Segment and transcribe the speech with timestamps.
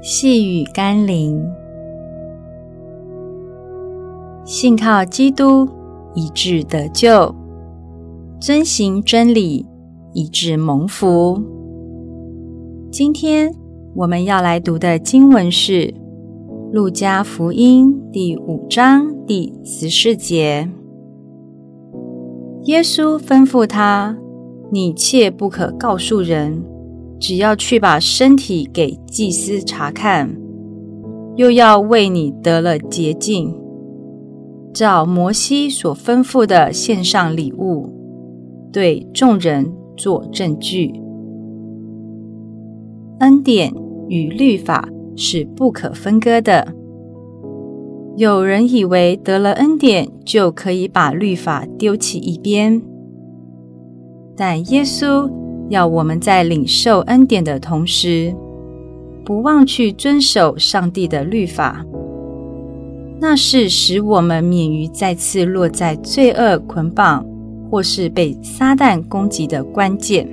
[0.00, 1.44] 细雨甘霖，
[4.44, 5.68] 信靠基督，
[6.14, 7.34] 以致得救；
[8.40, 9.66] 遵行真理，
[10.14, 11.42] 以致蒙福。
[12.92, 13.52] 今天
[13.96, 15.72] 我们要来读的经文是
[16.72, 20.70] 《路加福音》第五章第十四节。
[22.66, 24.16] 耶稣吩咐他
[24.70, 26.62] ：“你切不可告诉人。”
[27.20, 30.36] 只要去把身体给祭司查看，
[31.36, 33.54] 又要为你得了洁净，
[34.72, 37.92] 照摩西所吩咐的献上礼物，
[38.72, 40.92] 对众人作证据。
[43.18, 43.72] 恩典
[44.08, 46.72] 与律法是不可分割的。
[48.16, 52.80] 有人以为得了恩典就可以把律法丢弃一边，
[54.36, 55.28] 但耶稣。
[55.68, 58.34] 要我们在领受恩典的同时，
[59.24, 61.84] 不忘去遵守上帝的律法，
[63.20, 67.26] 那是使我们免于再次落在罪恶捆绑，
[67.70, 70.26] 或是被撒旦攻击的关键。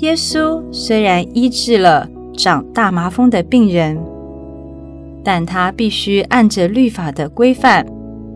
[0.00, 3.98] 耶稣虽然医治了长大麻风的病人，
[5.24, 7.86] 但他必须按着律法的规范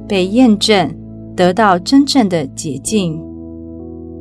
[0.09, 0.91] 被验证，
[1.37, 3.21] 得到真正的洁净。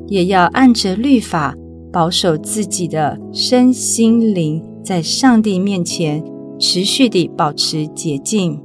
[0.10, 1.56] 也要按着律法
[1.94, 6.24] 保守自己的身心灵，在上帝面前
[6.60, 8.60] 持续地保持洁净，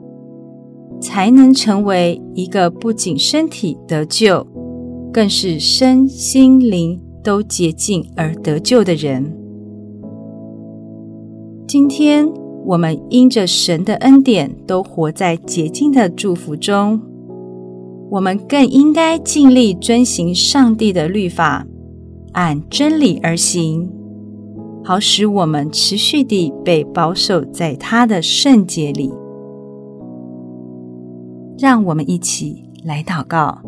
[1.00, 4.47] 才能成为一个不仅身体得救，
[5.12, 9.37] 更是身心灵都洁净而得救的人。
[11.67, 12.27] 今天
[12.67, 17.00] 我们因着神的恩典，都活在洁净的祝福中。
[18.14, 21.66] 我们更应该尽力遵行上帝的律法，
[22.30, 23.90] 按真理而行，
[24.84, 29.12] 好使我们持续地被保守在他的圣洁里。
[31.58, 33.58] 让我们一起来祷告：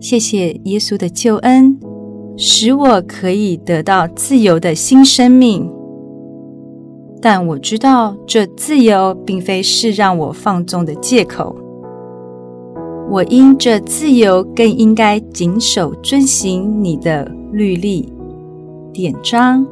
[0.00, 1.78] 谢谢耶稣的救恩，
[2.38, 5.70] 使我可以得到自由的新生命。
[7.20, 11.54] 但我知道，这自由并非是让我放纵的借口。
[13.12, 18.10] 我因着自由，更应该谨守遵行你的律例、
[18.90, 19.66] 典章、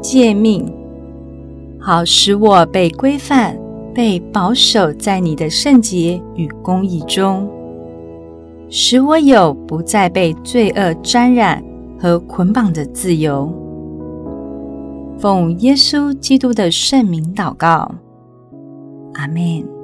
[0.00, 0.66] 诫命，
[1.78, 3.54] 好使我被规范、
[3.94, 7.46] 被保守在你的圣洁与公义中，
[8.70, 11.62] 使我有不再被罪恶沾染
[11.98, 13.52] 和捆绑的自由。
[15.18, 17.94] 奉耶稣基督的圣名祷告，
[19.12, 19.79] 阿们。